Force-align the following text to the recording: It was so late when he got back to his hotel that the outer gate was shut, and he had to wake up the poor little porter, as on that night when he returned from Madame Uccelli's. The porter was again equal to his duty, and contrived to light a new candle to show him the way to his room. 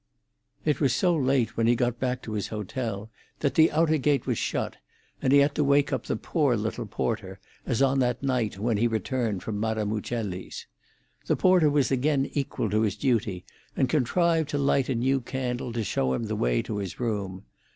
It 0.65 0.81
was 0.81 0.95
so 0.95 1.15
late 1.15 1.55
when 1.55 1.67
he 1.67 1.75
got 1.75 1.99
back 1.99 2.23
to 2.23 2.31
his 2.31 2.47
hotel 2.47 3.11
that 3.41 3.53
the 3.53 3.71
outer 3.71 3.99
gate 3.99 4.25
was 4.25 4.39
shut, 4.39 4.77
and 5.21 5.31
he 5.31 5.37
had 5.37 5.53
to 5.53 5.63
wake 5.63 5.93
up 5.93 6.07
the 6.07 6.15
poor 6.15 6.57
little 6.57 6.87
porter, 6.87 7.39
as 7.67 7.83
on 7.83 7.99
that 7.99 8.23
night 8.23 8.57
when 8.57 8.77
he 8.77 8.87
returned 8.87 9.43
from 9.43 9.59
Madame 9.59 9.93
Uccelli's. 9.93 10.65
The 11.27 11.35
porter 11.35 11.69
was 11.69 11.91
again 11.91 12.25
equal 12.33 12.71
to 12.71 12.81
his 12.81 12.95
duty, 12.95 13.45
and 13.77 13.87
contrived 13.87 14.49
to 14.49 14.57
light 14.57 14.89
a 14.89 14.95
new 14.95 15.21
candle 15.21 15.71
to 15.71 15.83
show 15.83 16.13
him 16.15 16.23
the 16.23 16.35
way 16.35 16.63
to 16.63 16.77
his 16.77 16.99
room. 16.99 17.43